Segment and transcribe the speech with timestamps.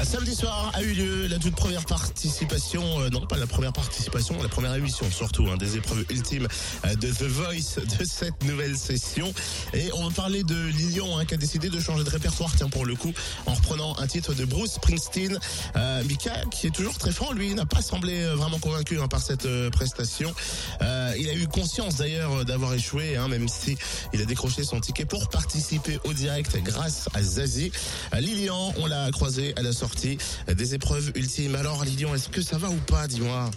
[0.00, 4.42] Samedi soir a eu lieu la toute première participation, euh, non pas la première participation,
[4.42, 6.48] la première émission surtout, hein, des épreuves ultimes
[6.84, 9.32] euh, de The Voice de cette nouvelle session.
[9.74, 12.68] Et on va parler de Lilian hein, qui a décidé de changer de répertoire, tiens
[12.68, 13.12] pour le coup,
[13.46, 15.38] en reprenant un titre de Bruce Springsteen.
[15.76, 19.08] Euh, Mika, qui est toujours très franc, lui n'a pas semblé euh, vraiment convaincu hein,
[19.08, 20.34] par cette euh, prestation.
[21.18, 23.76] Il a eu conscience d'ailleurs d'avoir échoué, hein, même si
[24.12, 27.70] il a décroché son ticket pour participer au direct grâce à Zazie.
[28.18, 31.56] Lilian, on l'a croisé à la sortie des épreuves ultimes.
[31.56, 33.50] Alors Lilian, est-ce que ça va ou pas, dis-moi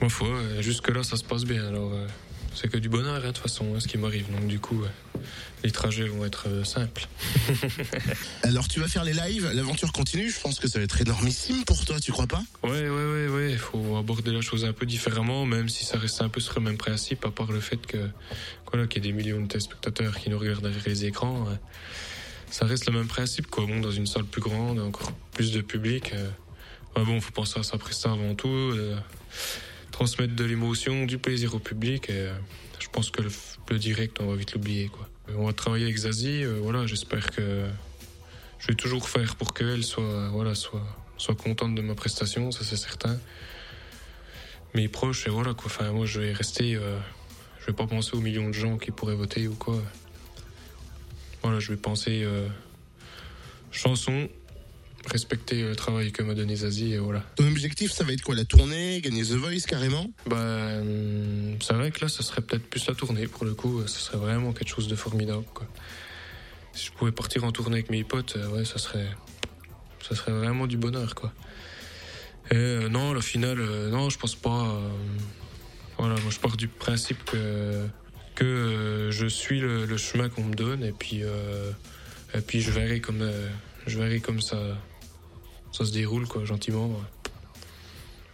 [0.00, 1.66] Ma foi, euh, jusque-là, ça se passe bien.
[1.66, 2.06] Alors, euh,
[2.54, 4.30] c'est que du bonheur, hein, de toute façon, hein, ce qui m'arrive.
[4.30, 5.18] Donc, du coup, euh,
[5.64, 7.08] les trajets vont être euh, simples.
[8.44, 11.64] Alors tu vas faire les lives, l'aventure continue, je pense que ça va être énormissime
[11.64, 12.42] pour toi, tu crois pas?
[12.62, 13.50] Ouais, ouais, ouais, ouais.
[13.50, 16.54] Il faut aborder la chose un peu différemment, même si ça reste un peu sur
[16.60, 17.98] le même principe, à part le fait que,
[18.70, 21.48] voilà, qu'il y ait des millions de téléspectateurs qui nous regardent derrière les écrans.
[22.52, 23.64] Ça reste le même principe, quoi.
[23.64, 26.12] Bon, dans une salle plus grande, encore plus de public.
[26.12, 26.28] Euh,
[27.02, 28.48] bon, faut penser à après ça avant tout.
[28.48, 28.94] euh,
[29.90, 32.10] transmettre de l'émotion, du plaisir au public.
[32.10, 32.34] Et, euh,
[32.78, 35.08] je pense que le, direct, on va vite l'oublier, quoi.
[35.34, 36.44] On va travailler avec Zazie.
[36.44, 37.64] euh, voilà, j'espère que
[38.58, 40.84] je vais toujours faire pour qu'elle soit, voilà, soit,
[41.16, 43.18] soit contente de ma prestation, ça c'est certain.
[44.74, 45.66] Mes proches, et voilà quoi.
[45.66, 46.74] Enfin, moi je vais rester.
[46.74, 49.82] je vais pas penser aux millions de gens qui pourraient voter ou quoi.
[51.42, 52.46] Voilà, je vais penser euh,
[53.72, 54.28] chanson,
[55.06, 57.20] respecter le travail que m'a donné Zazie et voilà.
[57.36, 60.10] Ton objectif, ça va être quoi La tournée, gagner The Voice carrément?
[60.26, 60.36] Bah,
[60.80, 63.82] hum, c'est vrai que là, ça serait peut-être plus la tournée pour le coup.
[63.86, 65.44] Ça serait vraiment quelque chose de formidable.
[65.52, 65.66] Quoi.
[66.74, 69.08] Si je pouvais partir en tournée avec mes potes, euh, ouais, ça serait,
[70.08, 71.32] ça serait vraiment du bonheur, quoi.
[72.50, 74.66] Et euh, non, la finale, euh, non, je pense pas.
[74.66, 74.88] euh,
[75.98, 77.86] voilà, moi, je pars du principe que
[78.34, 81.70] que euh, je suis le, le chemin qu'on me donne et puis euh,
[82.34, 83.48] et puis je verrai comme euh,
[83.86, 84.56] je verrai comme ça
[85.72, 86.86] ça se déroule, quoi, gentiment.
[86.88, 87.30] ouais.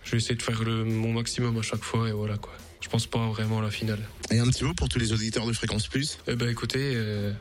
[0.03, 2.53] Je vais essayer de faire le, mon maximum à chaque fois et voilà quoi.
[2.81, 4.00] Je pense pas vraiment à la finale.
[4.31, 6.19] Et un petit mot pour tous les auditeurs de Fréquence Plus.
[6.27, 7.33] Eh ben écoutez, euh,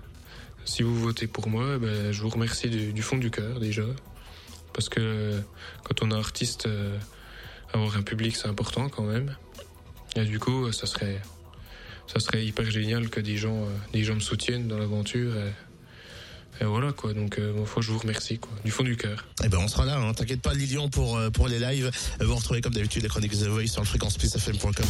[0.66, 3.60] si vous votez pour moi, eh ben, je vous remercie du, du fond du cœur
[3.60, 3.84] déjà.
[4.74, 5.40] Parce que euh,
[5.84, 6.98] quand on est artiste, euh,
[7.74, 9.36] avoir un public c'est important quand même.
[10.16, 11.22] Et du coup, ça serait,
[12.08, 15.36] ça serait hyper génial que des gens, euh, des gens me soutiennent dans l'aventure.
[15.36, 19.26] Et, et voilà quoi, donc euh, je vous remercie quoi, du fond du cœur.
[19.44, 20.14] Eh ben on sera là, hein.
[20.14, 21.92] t'inquiète pas Lilian pour, euh, pour les lives.
[22.20, 24.86] Vous retrouvez comme d'habitude les chroniques The Voice sur le fréquenceplusfm.com.